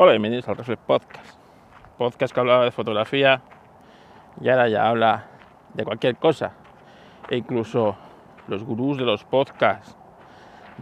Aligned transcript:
Hola, 0.00 0.12
bienvenidos 0.12 0.48
al 0.48 0.56
Reflex 0.56 0.80
Podcast. 0.86 1.40
Podcast 1.98 2.32
que 2.32 2.38
hablaba 2.38 2.62
de 2.62 2.70
fotografía 2.70 3.42
y 4.40 4.48
ahora 4.48 4.68
ya 4.68 4.88
habla 4.88 5.26
de 5.74 5.84
cualquier 5.84 6.14
cosa. 6.14 6.52
E 7.28 7.38
incluso 7.38 7.96
los 8.46 8.62
gurús 8.62 8.96
de 8.96 9.02
los 9.02 9.24
podcasts 9.24 9.96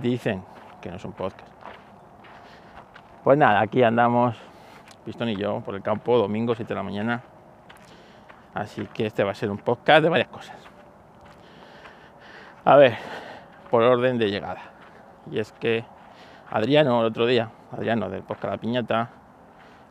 dicen 0.03 0.45
que 0.83 0.91
no 0.91 0.99
son 0.99 1.15
podcasts. 1.15 1.51
Pues 3.25 3.39
nada, 3.39 3.63
aquí 3.63 3.83
andamos, 3.83 4.37
Pistón 5.07 5.31
y 5.31 5.37
yo, 5.37 5.61
por 5.61 5.75
el 5.77 5.83
campo, 5.83 6.19
domingo 6.19 6.55
7 6.55 6.69
de 6.69 6.75
la 6.75 6.83
mañana. 6.83 7.23
Así 8.53 8.87
que 8.93 9.07
este 9.07 9.25
va 9.25 9.31
a 9.31 9.35
ser 9.35 9.51
un 9.51 9.57
podcast 9.57 10.03
de 10.03 10.11
varias 10.11 10.29
cosas. 10.29 10.59
A 12.67 12.77
ver, 12.77 12.99
por 13.71 13.83
orden 13.83 14.19
de 14.19 14.29
llegada. 14.29 14.61
Y 15.31 15.39
es 15.39 15.53
que 15.53 15.87
Adriano, 16.51 17.01
el 17.01 17.07
otro 17.07 17.27
día, 17.27 17.51
Adriano 17.73 18.09
del 18.09 18.23
podcast 18.23 18.53
La 18.53 18.59
Piñata 18.59 19.11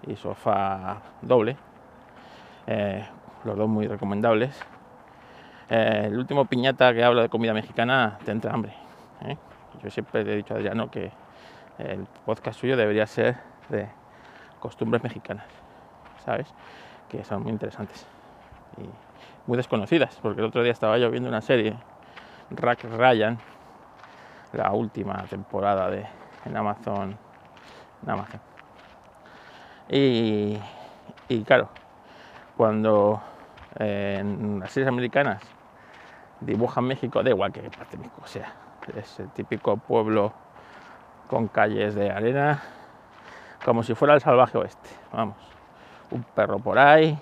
y 0.07 0.15
Sofá 0.15 1.01
Doble, 1.21 1.57
eh, 2.65 3.05
los 3.43 3.57
dos 3.57 3.67
muy 3.67 3.87
recomendables. 3.87 4.57
Eh, 5.69 6.03
el 6.05 6.17
último 6.17 6.45
piñata 6.45 6.93
que 6.93 7.03
habla 7.03 7.23
de 7.23 7.29
comida 7.29 7.53
mexicana 7.53 8.17
te 8.23 8.31
entra 8.31 8.53
hambre. 8.53 8.73
¿eh? 9.23 9.35
Yo 9.83 9.89
siempre 9.89 10.23
le 10.23 10.33
he 10.33 10.35
dicho 10.37 10.53
a 10.53 10.57
Adriano 10.57 10.89
que 10.89 11.11
el 11.77 12.07
podcast 12.25 12.57
suyo 12.57 12.77
debería 12.77 13.05
ser 13.05 13.35
de 13.67 13.89
costumbres 14.61 15.03
mexicanas, 15.03 15.47
¿sabes? 16.23 16.47
Que 17.09 17.25
son 17.25 17.43
muy 17.43 17.51
interesantes 17.51 18.07
y 18.77 18.89
muy 19.45 19.57
desconocidas, 19.57 20.17
porque 20.21 20.39
el 20.39 20.47
otro 20.47 20.63
día 20.63 20.71
estaba 20.71 20.97
yo 20.97 21.11
viendo 21.11 21.27
una 21.27 21.41
serie, 21.41 21.75
Rack 22.49 22.85
Ryan, 22.85 23.37
la 24.53 24.71
última 24.71 25.21
temporada 25.29 25.89
de 25.89 26.05
en 26.45 26.57
Amazon, 26.57 27.17
en 28.03 28.09
Amazon. 28.09 28.39
Y, 29.89 30.57
y 31.27 31.43
claro, 31.43 31.69
cuando 32.57 33.21
eh, 33.77 34.17
en 34.19 34.59
las 34.59 34.71
series 34.71 34.87
americanas 34.87 35.41
dibujan 36.41 36.85
México, 36.85 37.21
da 37.23 37.29
igual 37.29 37.51
que 37.51 37.61
parte 37.61 37.97
de 37.97 38.03
México 38.03 38.21
sea, 38.25 38.53
es 38.95 39.19
el 39.19 39.29
típico 39.29 39.77
pueblo 39.77 40.33
con 41.27 41.47
calles 41.47 41.95
de 41.95 42.11
arena, 42.11 42.61
como 43.63 43.83
si 43.83 43.95
fuera 43.95 44.13
el 44.13 44.21
salvaje 44.21 44.57
oeste, 44.57 44.89
vamos, 45.11 45.37
un 46.11 46.23
perro 46.23 46.59
por 46.59 46.77
ahí, 46.77 47.17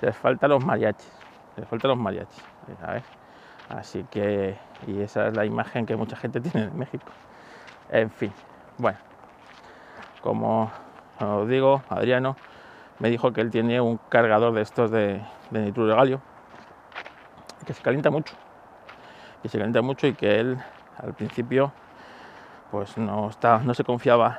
les 0.00 0.16
faltan 0.16 0.50
los 0.50 0.64
mariachis, 0.64 1.12
les 1.56 1.68
faltan 1.68 1.90
los 1.90 1.98
mariachis. 1.98 2.42
Así 3.68 4.04
que, 4.10 4.56
y 4.86 5.00
esa 5.00 5.28
es 5.28 5.34
la 5.34 5.44
imagen 5.44 5.86
que 5.86 5.96
mucha 5.96 6.16
gente 6.16 6.40
tiene 6.40 6.66
de 6.66 6.72
México. 6.72 7.10
En 7.90 8.10
fin, 8.10 8.32
bueno, 8.78 8.98
como 10.22 10.70
os 11.20 11.48
digo, 11.48 11.82
Adriano 11.88 12.36
me 12.98 13.10
dijo 13.10 13.32
que 13.32 13.40
él 13.40 13.50
tiene 13.50 13.80
un 13.80 13.98
cargador 14.08 14.52
de 14.54 14.62
estos 14.62 14.90
de, 14.90 15.20
de 15.50 15.60
nitruro 15.60 15.90
de 15.90 15.94
galio 15.94 16.20
que 17.64 17.72
se 17.74 17.82
calienta 17.82 18.10
mucho, 18.10 18.34
que 19.42 19.48
se 19.48 19.58
calienta 19.58 19.82
mucho 19.82 20.06
y 20.06 20.14
que 20.14 20.40
él 20.40 20.58
al 20.98 21.14
principio 21.14 21.72
pues 22.70 22.96
no, 22.98 23.28
está, 23.28 23.58
no 23.58 23.74
se 23.74 23.84
confiaba, 23.84 24.38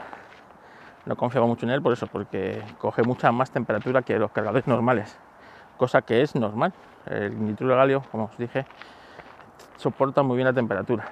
no 1.06 1.16
confiaba 1.16 1.48
mucho 1.48 1.66
en 1.66 1.72
él 1.72 1.81
por 1.81 1.94
eso, 1.94 2.08
porque 2.08 2.62
coge 2.78 3.03
mucha 3.03 3.31
más 3.31 3.52
temperatura 3.52 4.02
que 4.02 4.18
los 4.20 4.31
cargadores 4.31 4.68
normales, 4.68 5.18
cosa 5.78 6.02
que 6.02 6.22
es 6.22 6.36
normal. 6.36 6.73
El 7.06 7.45
nitruro 7.45 7.73
de 7.73 7.80
galio, 7.80 8.03
como 8.12 8.25
os 8.25 8.38
dije, 8.38 8.66
soporta 9.78 10.23
muy 10.23 10.36
bien 10.36 10.45
la 10.45 10.53
temperatura. 10.53 11.06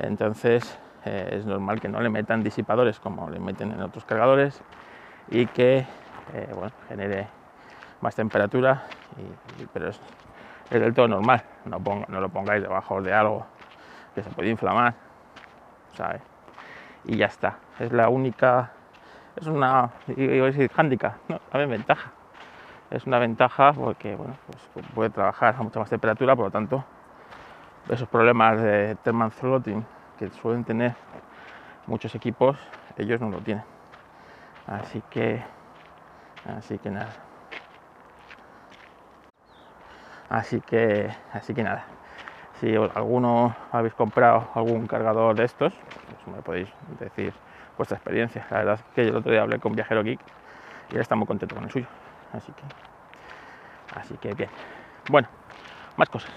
Entonces 0.00 0.76
eh, 1.04 1.30
es 1.32 1.46
normal 1.46 1.80
que 1.80 1.88
no 1.88 2.00
le 2.00 2.10
metan 2.10 2.42
disipadores 2.42 3.00
como 3.00 3.28
le 3.28 3.40
meten 3.40 3.72
en 3.72 3.82
otros 3.82 4.04
cargadores 4.04 4.62
y 5.28 5.46
que 5.46 5.84
eh, 6.34 6.54
genere 6.88 7.26
más 8.00 8.14
temperatura, 8.14 8.84
y, 9.16 9.62
y, 9.62 9.66
pero 9.72 9.88
es, 9.88 10.00
del 10.70 10.94
todo 10.94 11.08
normal. 11.08 11.42
No, 11.64 11.78
lo 12.20 12.28
pongáis 12.28 12.62
debajo 12.62 13.00
de 13.02 13.12
algo 13.12 13.46
que 14.14 14.22
se 14.22 14.30
puede 14.30 14.48
inflamar. 14.48 14.94
Y 17.04 17.16
ya 17.16 17.26
está. 17.26 17.58
Es 17.78 17.92
la 17.92 18.08
única, 18.08 18.70
es 19.36 19.46
una, 19.46 19.90
iba 20.16 20.44
a 20.44 20.50
decir, 20.50 20.70
handicap, 20.76 21.14
¿no? 21.28 21.38
También 21.50 21.70
ventaja. 21.70 22.10
Es 22.90 23.06
una 23.06 23.18
ventaja 23.18 23.72
porque 23.72 24.14
bueno, 24.16 24.34
pues 24.46 24.86
puede 24.94 25.10
trabajar 25.10 25.54
a 25.58 25.62
mucha 25.62 25.80
más 25.80 25.90
temperatura, 25.90 26.36
por 26.36 26.46
lo 26.46 26.50
tanto, 26.50 26.84
esos 27.88 28.08
problemas 28.08 28.60
de 28.60 28.96
thermal 29.02 29.30
throttling 29.32 29.84
suelen 30.30 30.64
tener 30.64 30.94
muchos 31.86 32.14
equipos, 32.14 32.56
ellos 32.96 33.20
no 33.20 33.30
lo 33.30 33.40
tienen. 33.40 33.64
Así 34.66 35.02
que, 35.10 35.42
así 36.56 36.78
que 36.78 36.90
nada. 36.90 37.14
Así 40.28 40.60
que, 40.62 41.10
así 41.32 41.52
que 41.52 41.62
nada. 41.62 41.84
Si 42.60 42.74
alguno 42.74 43.54
habéis 43.72 43.92
comprado 43.94 44.48
algún 44.54 44.86
cargador 44.86 45.34
de 45.34 45.44
estos, 45.44 45.74
pues 45.74 46.36
me 46.36 46.42
podéis 46.42 46.68
decir 46.98 47.34
vuestra 47.76 47.96
experiencia. 47.96 48.46
La 48.50 48.58
verdad 48.58 48.74
es 48.74 48.94
que 48.94 49.04
yo 49.04 49.10
el 49.10 49.16
otro 49.16 49.32
día 49.32 49.42
hablé 49.42 49.58
con 49.58 49.74
Viajero 49.74 50.02
Geek 50.02 50.20
y 50.90 50.94
él 50.94 51.00
está 51.00 51.16
muy 51.16 51.26
contento 51.26 51.54
con 51.54 51.64
el 51.64 51.70
suyo. 51.70 51.86
Así 52.32 52.52
que, 52.52 52.62
así 53.98 54.16
que 54.16 54.34
bien. 54.34 54.50
Bueno, 55.08 55.28
más 55.96 56.08
cosas. 56.08 56.30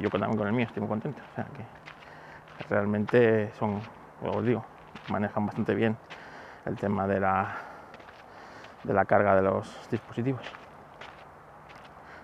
Yo 0.00 0.10
también 0.10 0.36
con 0.36 0.46
el 0.46 0.52
mío 0.52 0.66
estoy 0.66 0.80
muy 0.80 0.88
contento. 0.88 1.22
Realmente 2.68 3.50
son, 3.58 3.80
os 4.22 4.44
digo, 4.44 4.64
manejan 5.08 5.46
bastante 5.46 5.74
bien 5.74 5.96
el 6.66 6.76
tema 6.76 7.06
de 7.06 7.20
la, 7.20 7.54
de 8.84 8.92
la 8.92 9.04
carga 9.04 9.34
de 9.36 9.42
los 9.42 9.88
dispositivos. 9.90 10.42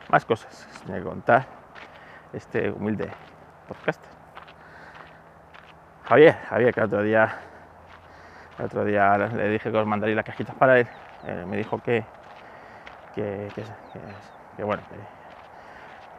Más 0.08 0.24
cosas 0.24 0.68
que 0.86 1.02
contar 1.02 1.46
este 2.32 2.70
humilde 2.70 3.10
podcast. 3.68 4.02
Javier, 6.04 6.36
Javier, 6.48 6.74
que 6.74 6.80
el 6.80 6.86
otro 6.86 7.02
día, 7.02 7.36
el 8.58 8.64
otro 8.66 8.84
día 8.84 9.16
le 9.16 9.48
dije 9.48 9.70
que 9.70 9.76
os 9.76 9.86
mandaría 9.86 10.16
las 10.16 10.24
cajitas 10.24 10.54
para 10.54 10.78
él, 10.78 10.86
eh, 11.26 11.44
me 11.48 11.56
dijo 11.56 11.78
que, 11.78 12.04
que, 13.14 13.48
que, 13.54 13.64
que 14.56 14.64
bueno, 14.64 14.82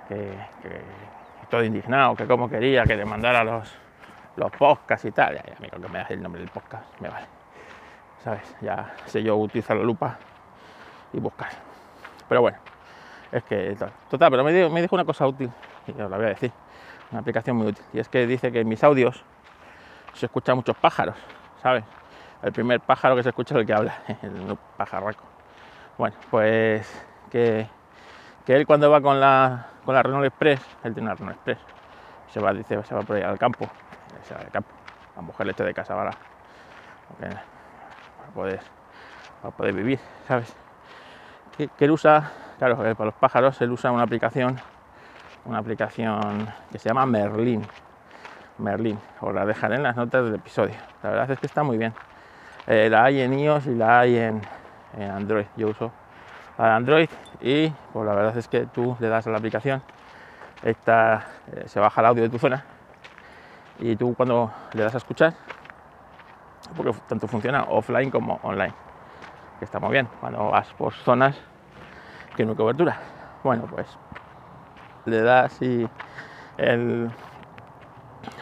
que, 0.08 0.36
todo 1.50 1.64
indignado, 1.64 2.16
que 2.16 2.26
como 2.26 2.50
quería 2.50 2.84
que 2.84 2.96
le 2.96 3.06
mandara 3.06 3.44
los, 3.44 3.78
los 4.36 4.52
podcasts 4.52 5.06
y 5.06 5.12
tal. 5.12 5.36
Ya, 5.36 5.44
ya, 5.44 5.58
amigo, 5.58 5.78
que 5.80 5.88
me 5.88 6.00
das 6.00 6.12
el 6.12 6.22
nombre 6.22 6.42
del 6.42 6.50
podcast, 6.50 6.86
me 7.00 7.10
vale. 7.10 7.26
¿Sabes? 8.24 8.56
Ya 8.62 8.94
sé 9.06 9.22
yo 9.22 9.36
utilizar 9.38 9.78
la 9.78 9.84
lupa 9.84 10.18
y 11.14 11.20
buscar. 11.20 11.50
Pero 12.28 12.42
bueno, 12.42 12.58
es 13.32 13.44
que 13.44 13.76
total, 14.10 14.32
pero 14.32 14.44
me 14.44 14.82
dijo, 14.82 14.96
una 14.96 15.06
cosa 15.06 15.28
útil, 15.28 15.52
y 15.88 16.02
os 16.02 16.10
la 16.10 16.18
voy 16.18 16.26
a 16.26 16.30
decir, 16.30 16.52
una 17.12 17.22
aplicación 17.22 17.58
muy 17.58 17.68
útil. 17.68 17.86
Y 17.94 18.00
es 18.00 18.10
que 18.10 18.26
dice 18.26 18.52
que 18.52 18.62
en 18.62 18.68
mis 18.68 18.84
audios 18.84 19.24
se 20.14 20.26
escuchan 20.26 20.56
muchos 20.56 20.76
pájaros, 20.78 21.16
¿sabes? 21.62 21.84
El 22.42 22.52
primer 22.52 22.80
pájaro 22.82 23.16
que 23.16 23.24
se 23.24 23.30
escucha 23.30 23.56
es 23.56 23.62
el 23.62 23.68
que 23.68 23.74
habla, 23.74 23.98
el 24.22 24.58
pajarraco. 24.78 25.24
Bueno, 25.98 26.16
pues 26.30 27.08
que, 27.30 27.68
que 28.46 28.56
él 28.56 28.66
cuando 28.66 28.90
va 28.90 29.02
con 29.02 29.20
la, 29.20 29.68
con 29.86 29.96
la 29.96 30.04
Renault 30.04 30.26
Express, 30.26 30.62
él 30.84 30.94
tiene 30.94 31.10
una 31.10 31.16
Renault 31.16 31.38
Express, 31.38 31.60
se 32.30 32.40
va, 32.40 32.54
dice, 32.54 32.82
se 32.84 32.96
va 32.96 33.02
por 33.02 33.16
ahí 33.16 33.24
al 33.24 33.38
campo, 33.38 33.70
se 34.24 34.34
va 34.34 34.42
al 34.42 34.52
campo, 34.52 34.70
la 35.16 35.22
mujer 35.22 35.46
le 35.46 35.52
echa 35.52 35.64
de 35.64 35.74
casa 35.74 35.96
para, 35.96 36.12
poder, 38.34 38.60
poder 39.58 39.74
vivir, 39.74 40.00
¿sabes? 40.28 40.54
Que, 41.58 41.70
él 41.80 41.92
usa, 41.92 42.32
claro, 42.58 42.78
para 42.78 43.06
los 43.06 43.14
pájaros, 43.14 43.62
él 43.62 43.72
usa 43.72 43.92
una 43.92 44.04
aplicación, 44.04 44.60
una 45.46 45.60
aplicación 45.60 46.48
que 46.72 46.80
se 46.80 46.90
llama 46.90 47.06
Merlin, 47.06 47.66
Merlin, 48.58 49.00
os 49.22 49.34
la 49.34 49.46
dejaré 49.46 49.76
en 49.76 49.84
las 49.84 49.96
notas 49.96 50.26
del 50.26 50.36
episodio, 50.36 50.76
la 51.04 51.10
verdad 51.10 51.32
es 51.32 51.40
que 51.40 51.46
está 51.46 51.64
muy 51.64 51.78
bien. 51.78 51.94
Eh, 52.68 52.90
la 52.90 53.04
hay 53.04 53.22
en 53.22 53.38
iOS 53.38 53.68
y 53.68 53.76
la 53.76 54.00
hay 54.00 54.18
en, 54.18 54.42
en 54.98 55.12
Android, 55.12 55.46
yo 55.56 55.68
uso 55.68 55.92
para 56.58 56.76
Android 56.76 57.10
y 57.42 57.70
pues 57.94 58.06
la 58.06 58.16
verdad 58.16 58.36
es 58.38 58.48
que 58.48 58.66
tú 58.66 58.98
le 59.00 59.08
das 59.08 59.28
a 59.28 59.30
la 59.30 59.38
aplicación, 59.38 59.84
esta, 60.64 61.26
eh, 61.54 61.64
se 61.68 61.80
baja 61.80 62.02
el 62.02 62.08
audio 62.08 62.24
de 62.24 62.30
tu 62.30 62.40
zona 62.40 62.64
y 63.80 63.96
tú 63.96 64.16
cuando 64.16 64.52
le 64.74 64.84
das 64.84 64.96
a 64.96 64.98
escuchar, 64.98 65.34
porque 66.76 66.94
tanto 67.08 67.28
funciona 67.28 67.64
offline 67.64 68.10
como 68.10 68.40
online, 68.44 68.74
que 69.60 69.66
está 69.66 69.80
muy 69.80 69.92
bien 69.92 70.08
cuando 70.20 70.50
vas 70.50 70.74
por 70.74 70.94
zonas 70.94 71.38
que 72.36 72.46
no 72.46 72.52
hay 72.52 72.58
cobertura. 72.58 72.98
Bueno, 73.44 73.64
pues 73.70 73.88
le 75.06 75.22
das 75.22 75.62
y 75.62 75.88
el, 76.58 77.06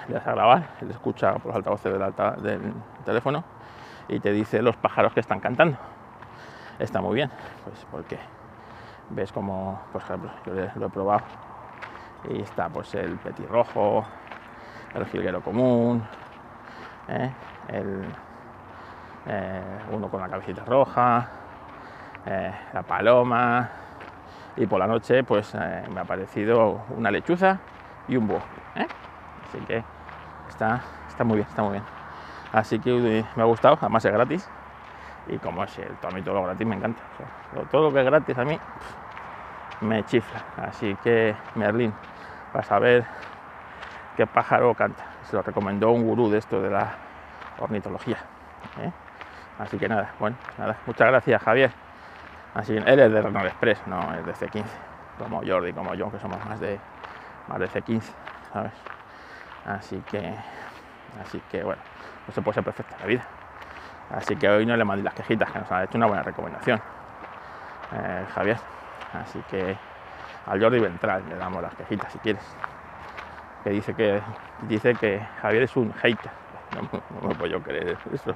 le 0.07 0.13
das 0.13 0.27
a 0.27 0.31
grabar, 0.31 0.69
él 0.81 0.91
escucha 0.91 1.33
por 1.33 1.47
los 1.47 1.56
altavoces 1.56 1.91
del, 1.91 2.01
alta, 2.01 2.31
del 2.31 2.74
teléfono 3.06 3.44
y 4.07 4.19
te 4.19 4.31
dice 4.31 4.62
los 4.62 4.75
pájaros 4.77 5.13
que 5.13 5.19
están 5.19 5.39
cantando 5.39 5.77
está 6.79 7.01
muy 7.01 7.15
bien, 7.15 7.29
pues 7.63 7.86
porque 7.91 8.18
ves 9.09 9.31
como, 9.31 9.79
por 9.91 10.01
ejemplo, 10.01 10.31
yo 10.45 10.53
lo 10.75 10.88
he 10.88 10.89
probado 10.89 11.24
y 12.29 12.41
está 12.41 12.69
pues 12.69 12.94
el 12.95 13.18
petirrojo, 13.18 14.06
el 14.93 15.05
jilguero 15.07 15.41
común, 15.41 16.03
¿eh? 17.07 17.31
el, 17.69 18.05
eh, 19.25 19.61
uno 19.91 20.09
con 20.09 20.21
la 20.21 20.29
cabecita 20.29 20.65
roja, 20.65 21.27
eh, 22.25 22.53
la 22.73 22.83
paloma, 22.83 23.69
y 24.55 24.67
por 24.67 24.79
la 24.79 24.87
noche 24.87 25.23
pues 25.23 25.55
eh, 25.55 25.83
me 25.91 25.99
ha 25.99 26.03
aparecido 26.03 26.83
una 26.95 27.09
lechuza 27.09 27.59
y 28.07 28.17
un 28.17 28.27
búho. 28.27 28.41
Así 29.47 29.59
que 29.65 29.83
está, 30.49 30.81
está 31.07 31.23
muy 31.23 31.37
bien, 31.37 31.47
está 31.47 31.61
muy 31.63 31.73
bien. 31.73 31.83
Así 32.51 32.79
que 32.79 33.25
me 33.35 33.41
ha 33.41 33.45
gustado, 33.45 33.77
además 33.79 34.03
es 34.05 34.11
gratis. 34.11 34.49
Y 35.27 35.37
como 35.37 35.63
es 35.63 35.77
el, 35.79 35.95
a 36.03 36.11
mí 36.13 36.21
todo 36.21 36.35
lo 36.35 36.43
gratis 36.43 36.67
me 36.67 36.75
encanta. 36.75 37.01
todo 37.71 37.83
lo 37.83 37.93
que 37.93 37.99
es 37.99 38.05
gratis 38.05 38.37
a 38.37 38.43
mí 38.43 38.59
me 39.81 40.03
chifla. 40.03 40.43
Así 40.57 40.95
que 41.03 41.35
Merlín, 41.55 41.93
para 42.51 42.63
saber 42.63 43.05
qué 44.15 44.27
pájaro 44.27 44.74
canta. 44.75 45.04
Se 45.24 45.36
lo 45.36 45.42
recomendó 45.42 45.92
un 45.92 46.04
gurú 46.04 46.30
de 46.30 46.38
esto 46.38 46.62
de 46.62 46.69
la 46.69 46.95
ornitología. 47.60 48.18
¿eh? 48.80 48.92
Así 49.60 49.77
que 49.77 49.88
nada, 49.88 50.12
bueno, 50.19 50.36
nada. 50.57 50.77
Muchas 50.86 51.07
gracias 51.07 51.42
Javier. 51.42 51.71
Así 52.54 52.75
él 52.75 53.00
es 53.00 53.12
de 53.12 53.21
Renault 53.21 53.48
Express, 53.48 53.81
no 53.88 54.13
es 54.13 54.25
de 54.25 54.33
C15, 54.33 54.65
como 55.18 55.42
Jordi, 55.45 55.74
como 55.74 55.95
yo, 55.95 56.12
que 56.12 56.19
somos 56.19 56.44
más 56.45 56.60
de 56.60 56.80
más 57.48 57.60
de 57.60 57.68
C15, 57.68 58.04
¿sabes? 58.51 58.74
Así 59.65 60.01
que, 60.10 60.36
así 61.21 61.42
que 61.50 61.63
bueno, 61.63 61.81
no 62.27 62.33
se 62.33 62.42
puede 62.42 62.56
ser 62.56 62.63
perfecta 62.63 62.95
la 63.00 63.06
vida. 63.06 63.24
Así 64.12 64.36
que 64.36 64.48
hoy 64.48 64.65
no 64.65 64.75
le 64.77 64.83
mandé 64.83 65.04
las 65.04 65.13
quejitas, 65.13 65.51
que 65.51 65.60
nos 65.60 65.71
ha 65.71 65.83
hecho 65.83 65.98
una 65.98 66.06
buena 66.06 66.21
recomendación, 66.21 66.80
eh, 67.94 68.25
Javier. 68.33 68.57
Así 69.13 69.42
que 69.50 69.75
al 70.45 70.62
Jordi 70.62 70.80
Ventral 70.80 71.24
le 71.27 71.36
damos 71.36 71.62
las 71.62 71.74
quejitas 71.75 72.12
si 72.12 72.19
quieres. 72.19 72.44
Que 73.63 73.69
dice 73.69 73.94
que 73.94 74.21
dice 74.68 74.94
que 74.95 75.19
Javier 75.42 75.63
es 75.63 75.75
un 75.75 75.94
hater. 75.94 76.31
No, 76.74 77.27
me 77.27 77.36
puedo 77.36 77.62
creer 77.62 77.98
eso. 78.12 78.36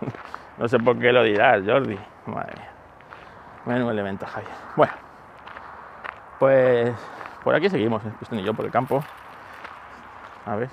No 0.58 0.68
sé 0.68 0.78
por 0.78 0.98
qué 0.98 1.12
lo 1.12 1.22
dirás, 1.22 1.62
Jordi. 1.66 1.98
Madre 2.26 2.52
mía. 2.58 2.70
Menudo 3.64 3.90
elemento, 3.90 4.26
Javier. 4.26 4.52
Bueno, 4.76 4.92
pues 6.38 6.92
por 7.42 7.54
aquí 7.54 7.70
seguimos, 7.70 8.02
pistón 8.18 8.38
y 8.38 8.44
yo 8.44 8.52
por 8.52 8.66
el 8.66 8.70
campo. 8.70 9.02
A 10.44 10.56
ver, 10.56 10.68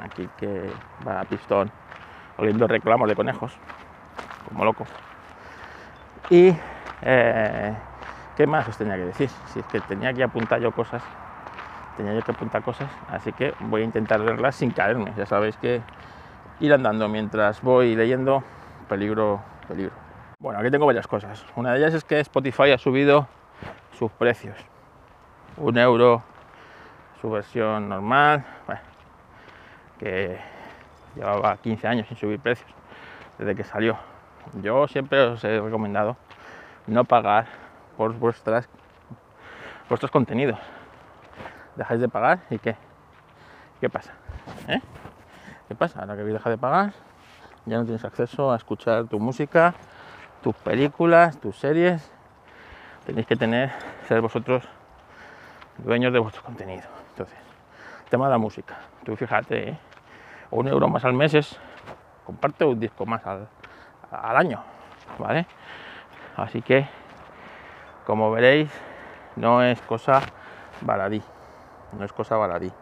aquí 0.00 0.28
que 0.36 0.70
va 1.06 1.22
pistón 1.24 1.70
oliendo 2.36 2.66
reclamos 2.66 3.08
de 3.08 3.14
conejos, 3.14 3.56
como 4.48 4.64
loco. 4.64 4.84
Y 6.30 6.54
eh, 7.02 7.76
¿qué 8.36 8.46
más 8.46 8.68
os 8.68 8.76
tenía 8.76 8.96
que 8.96 9.06
decir? 9.06 9.30
Si 9.46 9.60
es 9.60 9.66
que 9.66 9.80
tenía 9.80 10.12
que 10.12 10.22
apuntar 10.22 10.60
yo 10.60 10.72
cosas, 10.72 11.02
tenía 11.96 12.14
yo 12.14 12.22
que 12.22 12.32
apuntar 12.32 12.62
cosas, 12.62 12.90
así 13.08 13.32
que 13.32 13.54
voy 13.60 13.82
a 13.82 13.84
intentar 13.84 14.20
verlas 14.22 14.56
sin 14.56 14.70
caerme. 14.70 15.12
Ya 15.16 15.26
sabéis 15.26 15.56
que 15.56 15.80
ir 16.60 16.72
andando 16.72 17.08
mientras 17.08 17.60
voy 17.62 17.94
leyendo, 17.96 18.42
peligro, 18.88 19.40
peligro. 19.68 19.92
Bueno, 20.38 20.60
aquí 20.60 20.70
tengo 20.70 20.86
varias 20.86 21.06
cosas. 21.06 21.44
Una 21.56 21.72
de 21.72 21.78
ellas 21.78 21.94
es 21.94 22.04
que 22.04 22.20
Spotify 22.20 22.72
ha 22.72 22.78
subido 22.78 23.26
sus 23.98 24.10
precios. 24.12 24.56
Un 25.56 25.78
euro 25.78 26.22
su 27.24 27.30
versión 27.30 27.88
normal, 27.88 28.44
que 29.98 30.38
llevaba 31.16 31.56
15 31.56 31.88
años 31.88 32.06
sin 32.06 32.18
subir 32.18 32.38
precios 32.38 32.70
desde 33.38 33.54
que 33.54 33.64
salió. 33.64 33.96
Yo 34.62 34.86
siempre 34.88 35.20
os 35.20 35.42
he 35.42 35.58
recomendado 35.58 36.18
no 36.86 37.04
pagar 37.04 37.46
por 37.96 38.12
vuestras, 38.12 38.68
vuestros 39.88 40.10
contenidos. 40.10 40.58
Dejáis 41.76 42.00
de 42.00 42.08
pagar 42.08 42.40
y 42.50 42.58
¿qué? 42.58 42.76
¿Qué 43.80 43.88
pasa? 43.88 44.12
¿Eh? 44.68 44.80
¿Qué 45.68 45.74
pasa? 45.74 46.00
Ahora 46.00 46.16
que 46.16 46.22
deja 46.22 46.50
de 46.50 46.58
pagar, 46.58 46.92
ya 47.66 47.78
no 47.78 47.84
tienes 47.84 48.04
acceso 48.04 48.52
a 48.52 48.56
escuchar 48.56 49.06
tu 49.06 49.18
música, 49.18 49.74
tus 50.42 50.54
películas, 50.56 51.38
tus 51.38 51.56
series. 51.56 52.10
Tenéis 53.06 53.26
que 53.26 53.36
tener, 53.36 53.72
ser 54.06 54.20
vosotros 54.20 54.64
dueños 55.78 56.12
de 56.12 56.18
vuestro 56.18 56.42
contenido. 56.42 56.84
Entonces, 57.10 57.38
tema 58.08 58.26
de 58.26 58.32
la 58.32 58.38
música. 58.38 58.76
Tú 59.04 59.16
fíjate, 59.16 59.70
¿eh? 59.70 59.78
un 60.50 60.68
euro 60.68 60.88
más 60.88 61.04
al 61.04 61.14
mes 61.14 61.34
es 61.34 61.58
comparte 62.24 62.64
un 62.64 62.78
disco 62.78 63.04
más 63.04 63.26
al, 63.26 63.48
al 64.10 64.36
año, 64.36 64.62
¿vale? 65.18 65.46
Así 66.36 66.62
que, 66.62 66.86
como 68.06 68.30
veréis, 68.30 68.70
no 69.36 69.62
es 69.62 69.80
cosa 69.82 70.20
baladí, 70.80 71.22
no 71.98 72.04
es 72.04 72.12
cosa 72.12 72.36
baladí. 72.36 72.72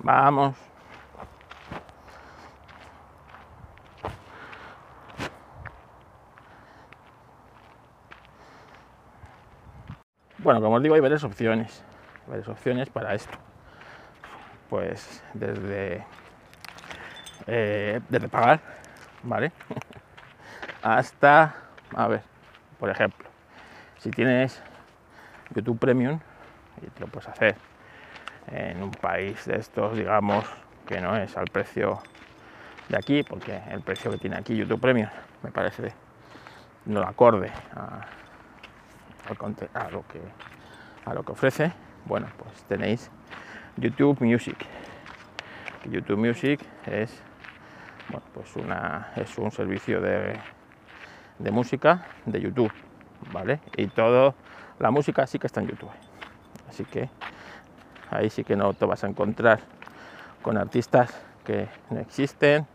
Vamos. 0.00 0.54
Bueno, 10.38 10.60
como 10.60 10.76
os 10.76 10.82
digo, 10.82 10.94
hay 10.94 11.00
varias 11.00 11.24
opciones, 11.24 11.82
varias 12.28 12.46
opciones 12.46 12.88
para 12.88 13.14
esto. 13.14 13.36
Pues 14.68 15.22
desde, 15.34 16.04
eh, 17.46 18.00
desde 18.08 18.28
pagar, 18.28 18.60
¿vale? 19.22 19.52
Hasta, 20.82 21.54
a 21.94 22.08
ver, 22.08 22.22
por 22.78 22.90
ejemplo, 22.90 23.28
si 23.98 24.10
tienes 24.10 24.62
YouTube 25.54 25.78
Premium, 25.78 26.20
y 26.82 26.86
te 26.90 27.00
lo 27.00 27.06
puedes 27.06 27.28
hacer 27.28 27.56
en 28.48 28.82
un 28.82 28.90
país 28.90 29.44
de 29.46 29.56
estos, 29.56 29.96
digamos, 29.96 30.44
que 30.86 31.00
no 31.00 31.16
es 31.16 31.36
al 31.36 31.46
precio 31.46 32.00
de 32.88 32.96
aquí, 32.96 33.22
porque 33.22 33.60
el 33.70 33.80
precio 33.80 34.10
que 34.10 34.18
tiene 34.18 34.36
aquí 34.36 34.56
YouTube 34.56 34.80
Premium 34.80 35.08
me 35.42 35.50
parece 35.50 35.92
no 36.86 37.02
acorde 37.02 37.50
a, 37.74 38.06
a 39.74 39.90
lo 39.90 40.06
que 40.06 40.20
a 41.04 41.14
lo 41.14 41.22
que 41.24 41.32
ofrece 41.32 41.72
bueno 42.04 42.28
pues 42.36 42.62
tenéis 42.64 43.10
YouTube 43.76 44.20
Music 44.20 44.56
YouTube 45.84 46.18
Music 46.18 46.60
es 46.86 47.22
pues 48.34 48.56
una 48.56 49.12
es 49.16 49.36
un 49.38 49.50
servicio 49.50 50.00
de, 50.00 50.38
de 51.38 51.50
música 51.50 52.06
de 52.24 52.40
YouTube 52.40 52.72
vale 53.32 53.60
y 53.76 53.86
todo 53.88 54.34
la 54.78 54.90
música 54.90 55.26
sí 55.26 55.38
que 55.38 55.46
está 55.46 55.60
en 55.60 55.68
YouTube 55.68 55.90
así 56.68 56.84
que 56.84 57.08
ahí 58.10 58.30
sí 58.30 58.44
que 58.44 58.56
no 58.56 58.72
te 58.74 58.84
vas 58.84 59.04
a 59.04 59.08
encontrar 59.08 59.60
con 60.42 60.56
artistas 60.56 61.22
que 61.44 61.68
no 61.90 62.00
existen 62.00 62.66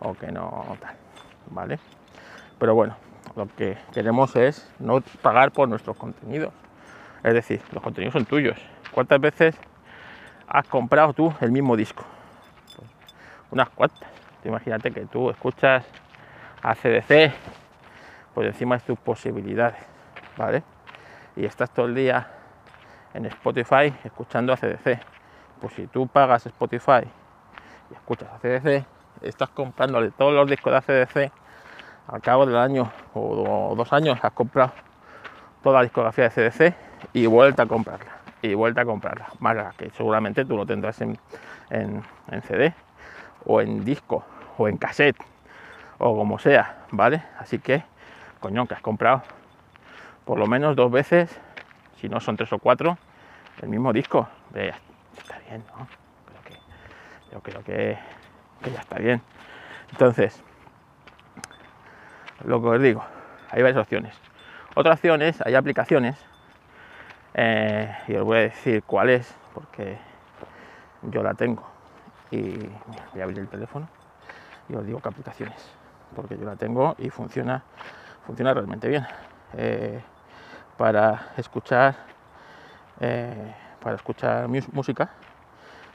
o 0.00 0.14
que 0.14 0.30
no 0.32 0.76
tal 0.80 0.96
vale 1.50 1.78
pero 2.58 2.74
bueno 2.74 2.96
lo 3.36 3.48
que 3.56 3.76
queremos 3.92 4.36
es 4.36 4.70
no 4.78 5.00
pagar 5.22 5.50
por 5.52 5.68
nuestros 5.68 5.96
contenidos. 5.96 6.52
Es 7.22 7.34
decir, 7.34 7.60
los 7.72 7.82
contenidos 7.82 8.12
son 8.12 8.26
tuyos. 8.26 8.56
¿Cuántas 8.92 9.20
veces 9.20 9.56
has 10.48 10.66
comprado 10.66 11.12
tú 11.12 11.32
el 11.40 11.50
mismo 11.50 11.76
disco? 11.76 12.04
Unas 13.50 13.68
cuantas. 13.70 14.08
Imagínate 14.44 14.90
que 14.90 15.06
tú 15.06 15.30
escuchas 15.30 15.84
a 16.62 16.74
CDC, 16.74 17.32
pues 18.34 18.46
encima 18.48 18.76
de 18.76 18.82
tus 18.82 18.98
posibilidades, 18.98 19.82
¿vale? 20.36 20.62
Y 21.36 21.44
estás 21.44 21.70
todo 21.70 21.86
el 21.86 21.94
día 21.94 22.28
en 23.14 23.26
Spotify 23.26 23.94
escuchando 24.04 24.52
a 24.52 24.56
CDC. 24.56 25.00
Pues 25.60 25.72
si 25.74 25.86
tú 25.86 26.06
pagas 26.06 26.44
Spotify 26.46 27.08
y 27.90 27.94
escuchas 27.94 28.28
a 28.32 28.38
CDC, 28.38 28.84
estás 29.22 29.48
comprándole 29.50 30.10
todos 30.10 30.34
los 30.34 30.48
discos 30.48 30.72
de 30.72 30.78
ACDC 30.78 31.32
al 32.08 32.20
cabo 32.20 32.44
del 32.44 32.56
año 32.56 32.90
o 33.14 33.74
dos 33.76 33.92
años 33.92 34.18
has 34.22 34.32
comprado 34.32 34.72
toda 35.62 35.76
la 35.76 35.82
discografía 35.84 36.28
de 36.28 36.30
CDC 36.30 36.74
y 37.14 37.26
vuelta 37.26 37.62
a 37.62 37.66
comprarla 37.66 38.13
y 38.44 38.54
vuelta 38.54 38.82
a 38.82 38.84
comprarla 38.84 39.28
más 39.40 39.74
que 39.76 39.90
seguramente 39.90 40.44
tú 40.44 40.56
lo 40.56 40.66
tendrás 40.66 41.00
en, 41.00 41.18
CD 42.46 42.74
o 43.46 43.60
en 43.60 43.84
disco 43.84 44.24
o 44.58 44.68
en 44.68 44.76
cassette 44.76 45.16
o 45.98 46.16
como 46.16 46.38
sea 46.38 46.84
vale 46.90 47.22
así 47.38 47.58
que 47.58 47.82
coño 48.40 48.66
que 48.66 48.74
has 48.74 48.82
comprado 48.82 49.22
por 50.24 50.38
lo 50.38 50.46
menos 50.46 50.76
dos 50.76 50.90
veces 50.90 51.40
si 52.00 52.08
no 52.08 52.20
son 52.20 52.36
tres 52.36 52.52
o 52.52 52.58
cuatro 52.58 52.98
el 53.62 53.68
mismo 53.68 53.92
disco 53.92 54.28
está 55.16 55.38
bien 55.48 55.64
¿no? 55.68 55.86
creo 56.26 56.42
que, 56.44 57.32
yo 57.32 57.40
creo 57.40 57.64
que, 57.64 57.98
que 58.62 58.70
ya 58.70 58.80
está 58.80 58.98
bien 58.98 59.22
entonces 59.90 60.42
lo 62.44 62.60
que 62.60 62.68
os 62.68 62.82
digo, 62.82 63.04
hay 63.50 63.62
varias 63.62 63.80
opciones. 63.80 64.14
Otra 64.74 64.94
opción 64.94 65.22
es, 65.22 65.40
hay 65.46 65.54
aplicaciones, 65.54 66.16
eh, 67.34 67.94
y 68.08 68.14
os 68.16 68.24
voy 68.24 68.38
a 68.38 68.40
decir 68.40 68.82
cuál 68.84 69.10
es, 69.10 69.34
porque 69.52 69.98
yo 71.02 71.22
la 71.22 71.34
tengo. 71.34 71.62
Y 72.30 72.56
voy 73.12 73.20
a 73.20 73.24
abrir 73.24 73.38
el 73.38 73.48
teléfono 73.48 73.88
y 74.68 74.74
os 74.74 74.86
digo 74.86 75.00
qué 75.00 75.08
aplicaciones, 75.08 75.70
porque 76.16 76.36
yo 76.38 76.44
la 76.44 76.56
tengo 76.56 76.94
y 76.98 77.10
funciona, 77.10 77.62
funciona 78.26 78.54
realmente 78.54 78.88
bien. 78.88 79.06
eh, 79.56 80.02
para 80.76 81.28
escuchar 81.36 81.94
eh, 83.00 83.54
para 83.82 83.96
escuchar 83.96 84.48
música 84.48 85.10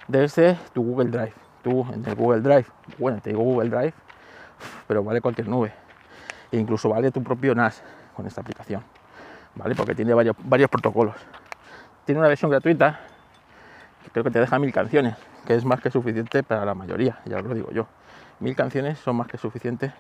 desde 0.08 0.56
tu 0.74 0.84
Google 0.84 1.10
Drive. 1.10 1.34
Tú 1.64 1.86
en 1.94 2.06
el 2.06 2.16
Google 2.16 2.42
Drive, 2.42 2.66
bueno, 2.98 3.20
te 3.20 3.32
digo 3.32 3.42
Google 3.42 3.70
Drive, 3.70 3.94
pero 4.88 5.04
vale 5.04 5.22
cualquier 5.22 5.48
nube. 5.48 5.74
E 6.52 6.58
incluso 6.58 6.90
vale 6.90 7.12
tu 7.12 7.22
propio 7.24 7.54
NAS 7.54 7.84
con 8.16 8.26
esta 8.26 8.42
aplicación, 8.42 8.84
¿vale? 9.56 9.76
Porque 9.76 9.96
tiene 9.96 10.14
varios, 10.14 10.36
varios 10.44 10.70
protocolos. 10.70 11.16
Tiene 12.06 12.20
una 12.20 12.28
versión 12.28 12.52
gratuita 12.52 13.00
que 14.04 14.12
creo 14.12 14.24
que 14.24 14.32
te 14.32 14.40
deja 14.40 14.58
mil 14.60 14.72
canciones, 14.72 15.16
que 15.46 15.56
es 15.56 15.66
más 15.66 15.82
que 15.82 15.92
suficiente 15.92 16.44
para 16.44 16.66
la 16.66 16.74
mayoría, 16.74 17.20
ya 17.26 17.38
os 17.38 17.44
lo 17.44 17.54
digo 17.54 17.72
yo. 17.72 17.88
Mil 18.40 18.56
canciones 18.56 19.00
son 19.00 19.18
más 19.18 19.28
que 19.28 19.38
suficientes 19.38 19.92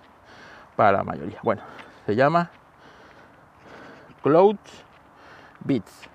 para 0.76 0.94
la 0.94 1.04
mayoría. 1.04 1.40
Bueno, 1.44 1.62
se 2.06 2.16
llama 2.16 2.50
Cloud 4.24 4.58
Beats. 5.60 6.10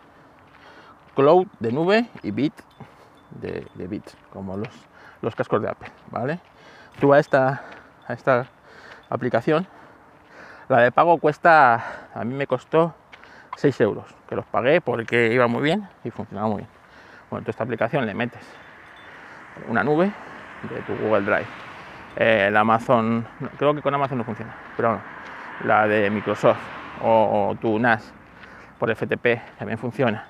Cloud 1.14 1.47
de 1.61 1.71
nube 1.71 2.09
y 2.23 2.31
Beat 2.31 2.55
de, 3.31 3.67
de 3.75 3.87
Beats, 3.87 4.17
como 4.33 4.57
los, 4.57 4.71
los 5.21 5.35
cascos 5.35 5.62
de 5.62 5.69
Apple, 5.69 5.91
¿vale? 6.11 6.41
Tú 6.99 7.12
a 7.12 7.19
esta, 7.19 7.62
a 8.07 8.12
esta 8.12 8.47
aplicación, 9.11 9.67
la 10.69 10.81
de 10.81 10.93
pago 10.93 11.19
cuesta, 11.19 12.11
a 12.14 12.25
mí 12.25 12.35
me 12.35 12.47
costó 12.47 12.95
6 13.56 13.80
euros, 13.80 14.04
que 14.28 14.37
los 14.37 14.44
pagué 14.46 14.80
porque 14.80 15.32
iba 15.32 15.46
muy 15.46 15.62
bien 15.62 15.88
y 16.04 16.11
funcionaba 16.11 16.49
muy 16.49 16.58
bien. 16.58 16.68
Bueno, 17.30 17.44
tú 17.44 17.50
esta 17.50 17.64
aplicación 17.64 18.06
le 18.06 18.14
metes 18.14 18.42
una 19.68 19.84
nube 19.84 20.12
de 20.62 20.80
tu 20.82 20.94
Google 20.96 21.23
Drive. 21.23 21.46
Eh, 22.16 22.46
el 22.49 22.56
Amazon, 22.56 23.26
creo 23.58 23.75
que 23.75 23.82
con 23.82 23.94
Amazon 23.94 24.18
no 24.18 24.25
funciona, 24.25 24.54
pero 24.76 25.00
la 25.64 25.87
de 25.87 26.11
Microsoft 26.11 26.58
o, 27.02 27.56
tu 27.61 27.78
NAS 27.78 28.12
por 28.78 28.94
FTP 28.94 29.58
también 29.58 29.78
funciona. 29.78 30.26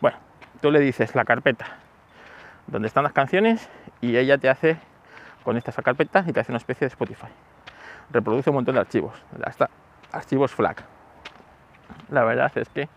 Bueno, 0.00 0.18
tú 0.60 0.70
le 0.70 0.80
dices 0.80 1.14
la 1.14 1.24
carpeta 1.24 1.66
donde 2.66 2.88
están 2.88 3.02
las 3.02 3.12
canciones 3.12 3.68
y 4.00 4.16
ella 4.16 4.38
te 4.38 4.48
hace, 4.48 4.76
con 5.44 5.56
esta 5.56 5.72
carpeta 5.72 6.24
y 6.26 6.32
te 6.32 6.40
hace 6.40 6.52
una 6.52 6.58
especie 6.58 6.86
de 6.86 6.88
Spotify. 6.88 7.28
Reproduce 8.10 8.50
un 8.50 8.56
montón 8.56 8.74
de 8.74 8.80
archivos, 8.80 9.14
hasta 9.44 9.68
archivos 10.12 10.52
FLAC. 10.52 10.97
La 12.10 12.24
verdad 12.24 12.50
es 12.56 12.68
que 12.68 12.88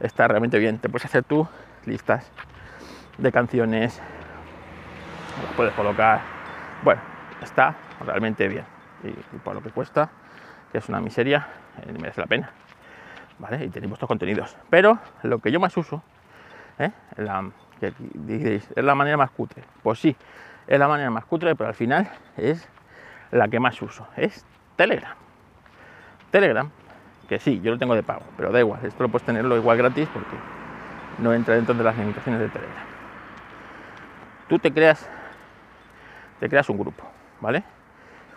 está 0.00 0.28
realmente 0.28 0.58
bien. 0.58 0.78
Te 0.78 0.88
puedes 0.88 1.04
hacer 1.04 1.24
tú 1.24 1.46
listas 1.86 2.30
de 3.18 3.32
canciones, 3.32 4.00
las 5.42 5.54
puedes 5.54 5.72
colocar. 5.74 6.20
Bueno, 6.82 7.00
está 7.42 7.74
realmente 8.04 8.48
bien. 8.48 8.64
Y, 9.02 9.10
por 9.38 9.54
lo 9.54 9.62
que 9.62 9.70
cuesta, 9.70 10.10
que 10.72 10.78
es 10.78 10.88
una 10.88 11.00
miseria, 11.00 11.46
eh, 11.82 11.92
merece 11.92 12.20
la 12.20 12.26
pena. 12.26 12.50
¿Vale? 13.38 13.64
Y 13.64 13.68
tenéis 13.68 13.90
vuestros 13.90 14.08
contenidos. 14.08 14.56
Pero 14.70 14.98
lo 15.22 15.40
que 15.40 15.50
yo 15.50 15.58
más 15.58 15.76
uso, 15.76 16.02
¿eh? 16.78 16.90
que 17.80 17.92
diréis, 17.98 18.68
es 18.74 18.84
la 18.84 18.94
manera 18.94 19.16
más 19.16 19.30
cutre. 19.30 19.64
Pues 19.82 19.98
sí, 19.98 20.16
es 20.66 20.78
la 20.78 20.86
manera 20.86 21.10
más 21.10 21.24
cutre, 21.24 21.56
pero 21.56 21.68
al 21.68 21.74
final 21.74 22.08
es 22.36 22.68
la 23.32 23.48
que 23.48 23.58
más 23.58 23.80
uso. 23.82 24.06
Es 24.16 24.46
Telegram. 24.76 25.16
Telegram, 26.30 26.70
que 27.24 27.38
sí, 27.38 27.60
yo 27.60 27.72
lo 27.72 27.78
tengo 27.78 27.94
de 27.94 28.02
pago, 28.02 28.22
pero 28.36 28.52
da 28.52 28.60
igual, 28.60 28.84
esto 28.84 29.02
lo 29.02 29.08
puedes 29.08 29.26
tenerlo 29.26 29.56
igual 29.56 29.76
gratis 29.76 30.08
porque 30.12 30.36
no 31.18 31.32
entra 31.32 31.54
dentro 31.54 31.74
de 31.74 31.84
las 31.84 31.96
limitaciones 31.96 32.40
de 32.40 32.48
Telegram. 32.48 32.84
Tú 34.48 34.58
te 34.58 34.72
creas, 34.72 35.08
te 36.40 36.48
creas 36.48 36.68
un 36.68 36.78
grupo, 36.78 37.04
¿vale? 37.40 37.64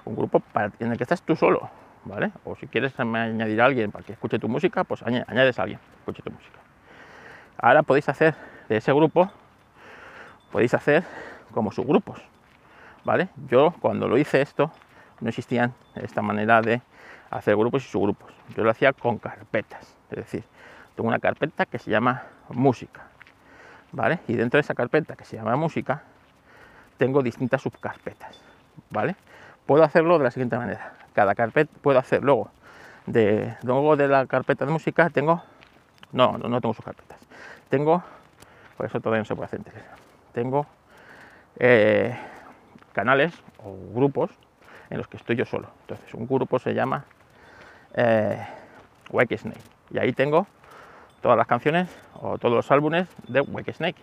Un 0.06 0.15
grupo 0.15 0.41
en 0.79 0.91
el 0.91 0.98
que 0.98 1.03
estás 1.03 1.22
tú 1.22 1.36
solo, 1.36 1.70
¿vale? 2.06 2.32
O 2.46 2.56
si 2.56 2.67
quieres 2.67 2.98
añadir 3.00 3.62
a 3.62 3.65
alguien 3.65 3.91
para 3.91 4.06
que 4.06 4.13
escuche 4.13 4.39
tu 4.39 4.48
música, 4.48 4.84
pues 4.84 5.03
añades 5.03 5.60
a 5.60 5.63
alguien, 5.63 5.79
escuche 6.00 6.22
tu 6.24 6.32
música. 6.32 6.60
Ahora 7.58 7.84
podéis 7.84 8.08
hacer 8.08 8.36
de 8.70 8.77
ese 8.77 8.94
grupo, 8.94 9.32
podéis 10.51 10.74
hacer 10.74 11.03
como 11.51 11.72
subgrupos, 11.72 12.22
¿vale? 13.03 13.29
Yo 13.50 13.74
cuando 13.82 14.08
lo 14.08 14.17
hice 14.17 14.41
esto, 14.41 14.72
no 15.20 15.29
existían 15.29 15.74
esta 15.96 16.22
manera 16.22 16.62
de 16.62 16.82
hacer 17.29 17.55
grupos 17.55 17.86
y 17.86 17.89
subgrupos. 17.89 18.34
Yo 18.55 18.63
lo 18.63 18.72
hacía 18.72 18.93
con 18.93 19.17
carpetas, 19.17 19.96
es 20.10 20.17
decir, 20.17 20.43
tengo 20.96 21.10
una 21.10 21.19
carpeta 21.19 21.65
que 21.65 21.79
se 21.79 21.91
llama 21.91 22.24
música, 22.50 23.07
¿vale? 23.91 24.19
Y 24.27 24.34
dentro 24.34 24.57
de 24.57 24.62
esa 24.62 24.74
carpeta 24.74 25.15
que 25.15 25.25
se 25.25 25.38
llama 25.38 25.55
música, 25.55 26.03
tengo 26.98 27.22
distintas 27.22 27.62
subcarpetas, 27.62 28.41
¿vale? 28.89 29.15
Puedo 29.65 29.84
hacerlo 29.84 30.17
de 30.17 30.24
la 30.24 30.31
siguiente 30.31 30.57
manera. 30.57 30.93
Cada 31.13 31.36
carpeta 31.36 31.72
puedo 31.81 32.00
hacer 32.00 32.24
luego 32.24 32.50
de 33.05 33.55
luego 33.63 33.96
de 33.96 34.07
la 34.07 34.25
carpeta 34.25 34.65
de 34.65 34.72
música 34.72 35.10
tengo 35.10 35.41
no, 36.12 36.38
no, 36.38 36.62
tengo 36.62 36.74
subcarpetas. 36.74 37.19
Tengo, 37.69 38.01
por 38.77 38.86
eso 38.86 39.00
todavía 39.00 39.19
no 39.19 39.25
se 39.25 39.36
puede 39.36 39.48
hacer. 39.48 39.62
Tengo 40.34 40.65
eh, 41.60 42.17
canales 42.93 43.34
o 43.63 43.75
grupos 43.93 44.31
en 44.89 44.98
los 44.98 45.07
que 45.07 45.17
estoy 45.17 45.36
yo 45.36 45.46
solo. 45.46 45.67
Entonces, 45.81 46.13
un 46.13 46.27
grupo 46.27 46.60
se 46.60 46.74
llama 46.74 47.05
eh, 47.98 48.46
Wake 49.10 49.38
Snake 49.38 49.60
y 49.92 50.00
ahí 50.00 50.13
tengo 50.13 50.48
todas 51.22 51.38
las 51.38 51.48
canciones 51.48 51.89
o 52.22 52.38
todos 52.38 52.56
los 52.56 52.72
álbumes 52.72 53.08
de 53.27 53.42
Wake 53.42 53.74
Snake 53.74 54.01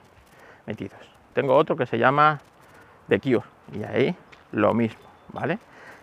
metidos. 0.67 0.99
Tengo 1.33 1.55
otro 1.55 1.77
que 1.77 1.87
se 1.87 1.99
llama 1.99 2.41
The 3.09 3.21
Cure 3.21 3.45
y 3.73 3.85
ahí 3.85 4.17
lo 4.53 4.75
mismo, 4.75 5.03
¿vale? 5.33 5.59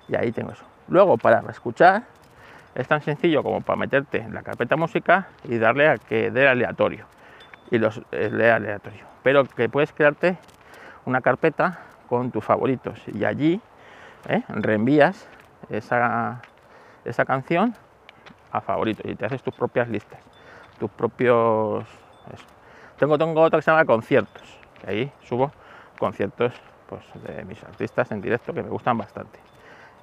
Y 0.07 0.15
ahí 0.15 0.31
tengo 0.31 0.51
eso. 0.51 0.65
Luego, 0.87 1.17
para 1.17 1.41
escuchar, 1.49 2.03
es 2.75 2.87
tan 2.87 3.01
sencillo 3.01 3.43
como 3.43 3.61
para 3.61 3.77
meterte 3.77 4.19
en 4.19 4.33
la 4.33 4.43
carpeta 4.43 4.75
música 4.75 5.27
y 5.43 5.57
darle 5.57 5.87
a 5.89 5.97
que 5.97 6.31
dé 6.31 6.47
aleatorio 6.47 7.05
y 7.69 7.77
los 7.77 8.01
eh, 8.11 8.29
lea 8.31 8.55
aleatorio. 8.55 9.05
Pero 9.23 9.45
que 9.45 9.69
puedes 9.69 9.91
crearte 9.93 10.37
una 11.05 11.21
carpeta 11.21 11.79
con 12.07 12.31
tus 12.31 12.43
favoritos 12.43 12.99
y 13.07 13.23
allí 13.23 13.61
¿eh? 14.27 14.43
reenvías 14.49 15.27
esa, 15.69 16.41
esa 17.05 17.25
canción 17.25 17.75
a 18.51 18.61
favoritos 18.61 19.05
y 19.05 19.15
te 19.15 19.25
haces 19.25 19.41
tus 19.41 19.53
propias 19.53 19.87
listas, 19.87 20.19
tus 20.79 20.89
propios... 20.91 21.85
Tengo, 22.97 23.17
tengo 23.17 23.41
otra 23.41 23.59
que 23.59 23.63
se 23.63 23.71
llama 23.71 23.85
conciertos, 23.85 24.59
que 24.79 24.91
ahí 24.91 25.11
subo 25.23 25.51
conciertos 25.97 26.53
pues, 26.87 27.03
de 27.23 27.43
mis 27.45 27.63
artistas 27.63 28.11
en 28.11 28.21
directo 28.21 28.53
que 28.53 28.61
me 28.61 28.69
gustan 28.69 28.97
bastante 28.97 29.39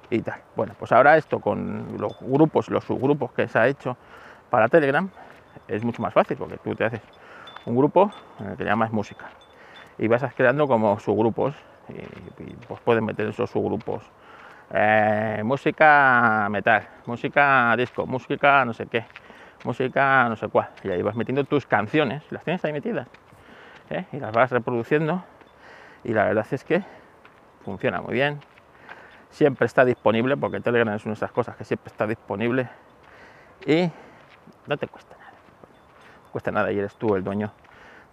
y 0.09 0.21
tal. 0.21 0.41
Bueno, 0.55 0.73
pues 0.77 0.91
ahora 0.91 1.17
esto 1.17 1.39
con 1.39 1.97
los 1.97 2.19
grupos, 2.19 2.69
los 2.69 2.83
subgrupos 2.83 3.31
que 3.31 3.47
se 3.47 3.59
ha 3.59 3.67
hecho 3.67 3.97
para 4.49 4.67
Telegram 4.67 5.09
es 5.67 5.83
mucho 5.83 6.01
más 6.01 6.13
fácil 6.13 6.37
porque 6.37 6.57
tú 6.57 6.75
te 6.75 6.85
haces 6.85 7.01
un 7.65 7.75
grupo 7.75 8.11
en 8.39 8.47
el 8.51 8.57
que 8.57 8.63
llamas 8.63 8.91
música 8.91 9.29
y 9.97 10.07
vas 10.07 10.23
creando 10.33 10.67
como 10.67 10.99
subgrupos 10.99 11.53
y, 11.89 12.53
pues 12.67 12.79
pueden 12.81 13.05
meter 13.05 13.27
esos 13.27 13.49
subgrupos 13.49 14.03
eh, 14.71 15.41
música 15.43 16.47
metal, 16.49 16.87
música 17.05 17.75
disco, 17.77 18.05
música 18.05 18.65
no 18.65 18.73
sé 18.73 18.87
qué, 18.87 19.05
música 19.63 20.27
no 20.29 20.35
sé 20.35 20.47
cuál 20.47 20.69
y 20.83 20.89
ahí 20.89 21.01
vas 21.01 21.15
metiendo 21.15 21.43
tus 21.43 21.65
canciones, 21.65 22.23
las 22.31 22.43
tienes 22.43 22.63
ahí 22.65 22.73
metidas 22.73 23.07
¿eh? 23.89 24.05
y 24.11 24.19
las 24.19 24.31
vas 24.31 24.51
reproduciendo 24.51 25.23
y 26.03 26.13
la 26.13 26.25
verdad 26.25 26.45
es 26.51 26.63
que 26.63 26.83
funciona 27.63 28.01
muy 28.01 28.13
bien 28.13 28.39
siempre 29.29 29.65
está 29.65 29.85
disponible, 29.85 30.37
porque 30.37 30.59
Telegram 30.59 30.95
es 30.95 31.05
una 31.05 31.13
de 31.13 31.17
esas 31.17 31.31
cosas 31.31 31.55
que 31.55 31.63
siempre 31.63 31.87
está 31.87 32.07
disponible 32.07 32.69
y 33.65 33.89
no 34.67 34.77
te 34.77 34.87
cuesta 34.87 35.15
nada. 35.17 35.31
No 36.25 36.31
cuesta 36.31 36.51
nada 36.51 36.71
y 36.71 36.79
eres 36.79 36.95
tú 36.95 37.15
el 37.15 37.23
dueño 37.23 37.51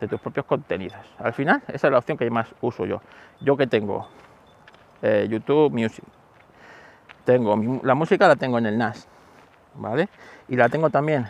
de 0.00 0.08
tus 0.08 0.20
propios 0.20 0.46
contenidos. 0.46 1.00
Al 1.18 1.32
final, 1.32 1.62
esa 1.68 1.86
es 1.86 1.90
la 1.90 1.98
opción 1.98 2.18
que 2.18 2.30
más 2.30 2.54
uso 2.60 2.84
yo. 2.86 3.00
Yo 3.40 3.56
que 3.56 3.66
tengo 3.66 4.08
eh, 5.02 5.26
YouTube 5.28 5.72
Music, 5.72 6.04
tengo 7.26 7.80
la 7.82 7.94
música 7.94 8.28
la 8.28 8.36
tengo 8.36 8.56
en 8.56 8.66
el 8.66 8.78
NAS, 8.78 9.06
¿vale? 9.74 10.08
Y 10.48 10.56
la 10.56 10.68
tengo 10.68 10.88
también 10.88 11.26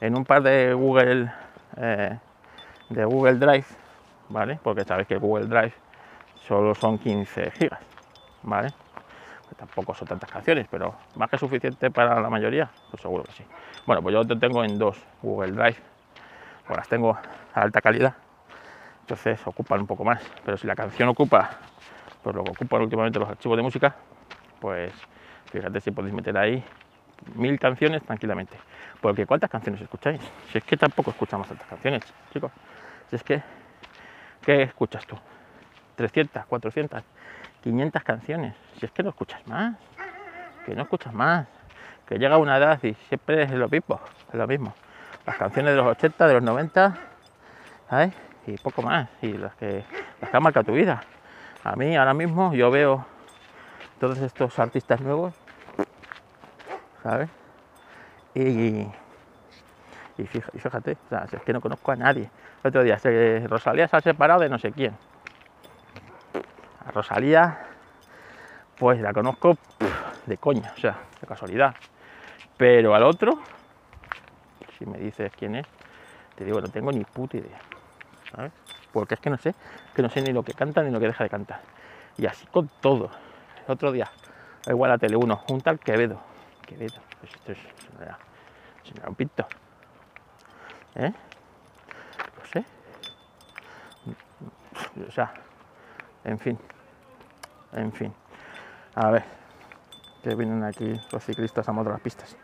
en 0.00 0.16
un 0.16 0.24
par 0.24 0.42
de 0.42 0.72
Google 0.72 1.30
eh, 1.76 2.16
de 2.88 3.04
Google 3.04 3.34
Drive, 3.34 3.66
¿vale? 4.30 4.58
Porque 4.62 4.84
sabes 4.84 5.06
que 5.06 5.16
Google 5.16 5.46
Drive 5.46 5.74
solo 6.46 6.74
son 6.74 6.98
15 6.98 7.50
gigas, 7.50 7.80
¿vale? 8.42 8.72
tampoco 9.56 9.92
son 9.92 10.06
tantas 10.06 10.30
canciones, 10.30 10.68
pero 10.70 10.94
más 11.16 11.28
que 11.28 11.36
suficiente 11.36 11.90
para 11.90 12.20
la 12.20 12.30
mayoría, 12.30 12.70
pues 12.90 13.02
seguro 13.02 13.24
que 13.24 13.32
sí. 13.32 13.44
Bueno, 13.86 14.02
pues 14.02 14.12
yo 14.12 14.22
lo 14.22 14.38
tengo 14.38 14.62
en 14.62 14.78
dos 14.78 14.96
Google 15.20 15.50
Drive, 15.50 15.78
pues 16.64 16.76
las 16.76 16.88
tengo 16.88 17.18
a 17.54 17.60
alta 17.60 17.80
calidad, 17.80 18.14
entonces 19.00 19.40
ocupan 19.46 19.80
un 19.80 19.86
poco 19.88 20.04
más, 20.04 20.22
pero 20.44 20.56
si 20.56 20.68
la 20.68 20.76
canción 20.76 21.08
ocupa, 21.08 21.50
pues 22.22 22.36
lo 22.36 22.44
que 22.44 22.52
ocupan 22.52 22.82
últimamente 22.82 23.18
los 23.18 23.28
archivos 23.28 23.56
de 23.56 23.62
música, 23.64 23.96
pues 24.60 24.92
fíjate 25.50 25.80
si 25.80 25.90
podéis 25.90 26.14
meter 26.14 26.36
ahí 26.36 26.62
mil 27.34 27.58
canciones 27.58 28.02
tranquilamente. 28.02 28.56
Porque 29.00 29.26
¿cuántas 29.26 29.50
canciones 29.50 29.80
escucháis? 29.80 30.20
Si 30.50 30.58
es 30.58 30.64
que 30.64 30.76
tampoco 30.76 31.10
escuchamos 31.10 31.48
tantas 31.48 31.66
canciones, 31.66 32.02
chicos. 32.32 32.50
Si 33.10 33.16
es 33.16 33.22
que, 33.22 33.42
¿qué 34.44 34.62
escuchas 34.62 35.06
tú? 35.06 35.16
¿300, 35.96 36.46
400? 36.46 37.02
500 37.62 38.02
canciones. 38.02 38.54
Si 38.78 38.86
es 38.86 38.92
que 38.92 39.02
no 39.02 39.10
escuchas 39.10 39.46
más, 39.46 39.76
que 40.64 40.74
no 40.74 40.82
escuchas 40.82 41.12
más, 41.12 41.46
que 42.06 42.18
llega 42.18 42.36
una 42.38 42.56
edad 42.56 42.82
y 42.82 42.94
siempre 43.08 43.42
es 43.42 43.50
lo 43.50 43.68
mismo, 43.68 44.00
es 44.28 44.34
lo 44.34 44.46
mismo. 44.46 44.74
Las 45.26 45.36
canciones 45.36 45.72
de 45.72 45.76
los 45.76 45.86
80, 45.86 46.26
de 46.26 46.34
los 46.34 46.42
90, 46.42 46.96
¿sabes? 47.90 48.14
Y 48.46 48.56
poco 48.56 48.82
más, 48.82 49.08
y 49.20 49.32
las 49.32 49.54
que, 49.56 49.84
las 50.20 50.30
que 50.30 50.36
han 50.36 50.42
marcado 50.42 50.64
tu 50.64 50.72
vida. 50.72 51.02
A 51.64 51.76
mí 51.76 51.96
ahora 51.96 52.14
mismo 52.14 52.54
yo 52.54 52.70
veo 52.70 53.04
todos 53.98 54.18
estos 54.18 54.58
artistas 54.58 55.00
nuevos, 55.00 55.34
¿sabes? 57.02 57.28
Y, 58.34 58.86
y 60.18 60.26
fíjate, 60.26 60.92
o 60.92 61.08
sea, 61.08 61.26
es 61.30 61.42
que 61.42 61.52
no 61.52 61.60
conozco 61.60 61.92
a 61.92 61.96
nadie. 61.96 62.30
El 62.62 62.68
otro 62.68 62.82
día, 62.82 62.98
Rosalía 63.46 63.88
se 63.88 63.96
ha 63.96 64.00
separado 64.00 64.40
de 64.40 64.48
no 64.48 64.58
sé 64.58 64.72
quién. 64.72 64.96
A 66.86 66.90
Rosalía, 66.90 67.66
pues 68.78 69.00
la 69.00 69.12
conozco 69.12 69.56
de 70.26 70.36
coña, 70.38 70.72
o 70.76 70.80
sea, 70.80 70.96
de 71.20 71.26
casualidad. 71.26 71.74
Pero 72.56 72.94
al 72.94 73.02
otro, 73.02 73.38
si 74.78 74.86
me 74.86 74.98
dices 74.98 75.32
quién 75.36 75.56
es, 75.56 75.66
te 76.36 76.44
digo, 76.44 76.60
no 76.60 76.68
tengo 76.68 76.92
ni 76.92 77.04
puta 77.04 77.36
idea. 77.36 77.58
¿sabes? 78.30 78.52
Porque 78.92 79.14
es 79.14 79.20
que 79.20 79.30
no 79.30 79.38
sé, 79.38 79.54
que 79.94 80.02
no 80.02 80.08
sé 80.08 80.22
ni 80.22 80.32
lo 80.32 80.42
que 80.42 80.54
canta 80.54 80.82
ni 80.82 80.90
lo 80.90 81.00
que 81.00 81.06
deja 81.06 81.24
de 81.24 81.30
cantar. 81.30 81.60
Y 82.16 82.26
así 82.26 82.46
con 82.46 82.68
todo. 82.80 83.10
Otro 83.68 83.92
día, 83.92 84.10
igual 84.66 84.92
a 84.92 84.96
Tele 84.96 85.16
1, 85.16 85.44
un 85.50 85.60
tal 85.60 85.78
Quevedo. 85.78 86.18
Quevedo, 86.66 87.02
pues 87.20 87.34
esto 87.34 87.52
es, 87.52 87.58
un 89.06 89.14
pinto. 89.14 89.46
¿Eh? 90.94 91.12
No 92.38 92.46
sé. 92.46 92.64
O 95.06 95.10
sea, 95.10 95.34
en 96.24 96.38
fin. 96.38 96.58
En 97.72 97.92
fin. 97.92 98.14
A 98.94 99.10
ver, 99.10 99.24
que 100.22 100.34
vienen 100.34 100.64
aquí 100.64 100.98
los 101.12 101.22
ciclistas 101.22 101.68
a 101.68 101.72
modo 101.72 101.84
de 101.84 101.90
las 101.90 102.00
pistas. 102.00 102.38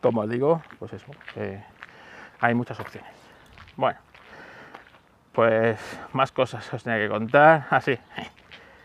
Como 0.00 0.28
digo, 0.28 0.62
pues 0.78 0.92
eso, 0.92 1.06
hay 2.38 2.54
muchas 2.54 2.78
opciones. 2.78 3.10
Bueno, 3.74 3.98
pues 5.32 5.80
más 6.12 6.30
cosas 6.30 6.72
os 6.72 6.84
tenía 6.84 7.00
que 7.00 7.08
contar. 7.08 7.66
Así, 7.70 7.98
ah, 8.16 8.22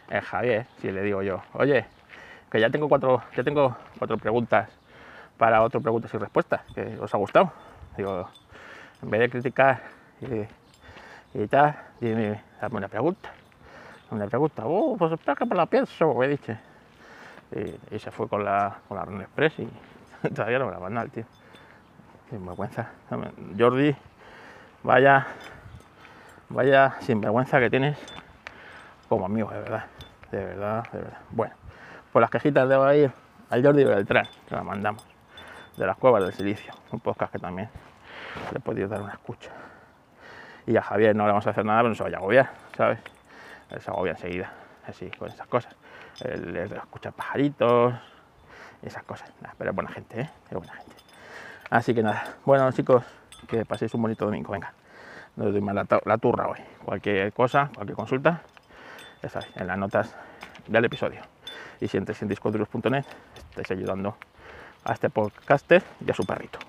Javier, 0.09 0.65
si 0.81 0.91
le 0.91 1.01
digo 1.03 1.21
yo, 1.21 1.41
oye, 1.53 1.85
que 2.51 2.59
ya 2.59 2.69
tengo 2.69 2.89
cuatro, 2.89 3.21
ya 3.35 3.43
tengo 3.43 3.75
cuatro 3.97 4.17
preguntas 4.17 4.69
para 5.37 5.61
otro 5.61 5.81
preguntas 5.81 6.13
y 6.13 6.17
respuestas, 6.17 6.61
que 6.73 6.97
os 6.99 7.13
ha 7.13 7.17
gustado. 7.17 7.51
Digo, 7.95 8.27
en 9.01 9.09
vez 9.09 9.21
de 9.21 9.29
criticar 9.29 9.81
y, 11.33 11.47
tal, 11.47 11.75
dime, 12.01 12.41
dame 12.59 12.77
una 12.77 12.87
pregunta. 12.87 13.29
Una 14.11 14.25
pregunta, 14.27 14.63
oh, 14.65 14.97
pues 14.97 15.11
espera 15.11 15.35
que 15.35 15.45
me 15.45 15.55
la 15.55 15.67
pienso, 15.67 16.13
me 16.15 16.27
dicho. 16.27 16.53
Y, 17.51 17.95
y, 17.95 17.99
se 17.99 18.11
fue 18.11 18.27
con 18.27 18.43
la, 18.43 18.77
con 18.87 18.97
la 18.97 19.05
Run 19.05 19.21
Express 19.21 19.59
y 19.59 19.67
todavía 20.33 20.59
no 20.59 20.65
me 20.65 20.71
la 20.71 20.79
manda 20.79 21.01
el 21.03 21.11
tío. 21.11 21.25
Sin 22.29 22.45
vergüenza. 22.45 22.89
Jordi, 23.57 23.95
vaya, 24.83 25.27
vaya 26.49 26.95
sinvergüenza 27.01 27.59
que 27.59 27.69
tienes 27.69 27.97
como 29.09 29.25
amigo, 29.25 29.49
de 29.49 29.59
verdad. 29.59 29.85
De 30.31 30.45
verdad, 30.45 30.87
de 30.91 30.99
verdad. 30.99 31.17
Bueno, 31.31 31.55
pues 32.13 32.21
las 32.21 32.29
quejitas 32.29 32.69
debo 32.69 32.93
ir 32.93 33.11
al 33.49 33.65
Jordi 33.65 33.83
Beltrán, 33.83 34.27
que 34.47 34.55
la 34.55 34.63
mandamos, 34.63 35.03
de 35.75 35.85
las 35.85 35.97
cuevas 35.97 36.23
del 36.23 36.33
silicio, 36.33 36.71
un 36.91 36.99
podcast 36.99 37.31
que 37.31 37.39
también 37.39 37.69
le 38.51 38.57
he 38.59 38.61
podido 38.61 38.87
dar 38.87 39.01
una 39.01 39.13
escucha. 39.13 39.49
Y 40.67 40.77
a 40.77 40.83
Javier 40.83 41.15
no 41.15 41.23
le 41.23 41.31
vamos 41.31 41.47
a 41.47 41.49
hacer 41.49 41.65
nada, 41.65 41.79
pero 41.79 41.89
no 41.89 41.95
se 41.95 42.03
vaya 42.03 42.17
a 42.17 42.19
agobiar, 42.19 42.49
¿sabes? 42.77 42.99
Él 43.71 43.81
se 43.81 43.89
agobia 43.89 44.11
enseguida, 44.11 44.51
así, 44.87 45.09
con 45.17 45.29
esas 45.29 45.47
cosas. 45.47 45.75
Él 46.21 46.55
es 46.55 46.69
de 46.69 46.77
escuchar 46.77 47.13
pajaritos, 47.13 47.93
esas 48.81 49.03
cosas. 49.03 49.31
pero 49.57 49.71
es 49.71 49.75
buena 49.75 49.89
gente, 49.89 50.21
¿eh? 50.21 50.29
Es 50.49 50.57
buena 50.57 50.73
gente. 50.73 50.95
Así 51.69 51.93
que 51.93 52.03
nada, 52.03 52.23
bueno 52.45 52.71
chicos, 52.71 53.03
que 53.47 53.65
paséis 53.65 53.93
un 53.93 54.01
bonito 54.01 54.25
domingo, 54.25 54.51
venga. 54.51 54.73
No 55.35 55.45
os 55.45 55.51
doy 55.51 55.61
más 55.61 55.75
la, 55.75 56.17
turra 56.17 56.47
hoy. 56.47 56.59
Cualquier 56.83 57.31
cosa, 57.31 57.69
cualquier 57.73 57.95
consulta, 57.95 58.41
ya 59.21 59.29
sabéis, 59.29 59.55
en 59.55 59.67
las 59.67 59.77
notas 59.77 60.15
del 60.67 60.85
episodio. 60.85 61.21
Y 61.79 61.87
si 61.87 61.97
en 61.97 62.05
discodurus.net, 62.05 63.05
estáis 63.49 63.71
ayudando 63.71 64.17
a 64.83 64.93
este 64.93 65.09
podcaster 65.09 65.83
y 66.05 66.11
a 66.11 66.13
su 66.13 66.25
perrito. 66.25 66.59